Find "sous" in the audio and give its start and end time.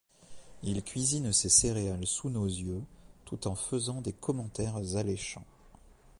2.07-2.31